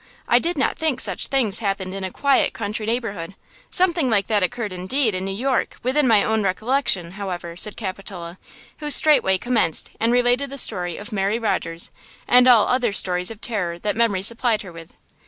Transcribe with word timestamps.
I 0.27 0.39
did 0.39 0.57
not 0.57 0.79
think 0.79 0.99
such 0.99 1.27
things 1.27 1.59
happened 1.59 1.93
in 1.93 2.03
a 2.03 2.09
quiet 2.09 2.53
country 2.53 2.87
neighborhood. 2.87 3.35
Something 3.69 4.09
like 4.09 4.25
that 4.25 4.41
occurred, 4.41 4.73
indeed, 4.73 5.13
in 5.13 5.25
New 5.25 5.29
York, 5.35 5.77
within 5.83 6.07
my 6.07 6.23
own 6.23 6.41
recollection, 6.41 7.11
however," 7.11 7.55
said 7.55 7.77
Capitola, 7.77 8.39
who 8.79 8.89
straightway 8.89 9.37
commenced 9.37 9.91
and 9.99 10.11
related 10.11 10.49
the 10.49 10.57
story 10.57 10.97
of 10.97 11.11
Mary 11.11 11.37
Rogers 11.37 11.91
and 12.27 12.47
all 12.47 12.65
other 12.67 12.93
stories 12.93 13.29
of 13.29 13.41
terror 13.41 13.77
that 13.77 13.95
memory 13.95 14.23
supplied 14.23 14.63
her 14.63 14.71
with. 14.73 14.95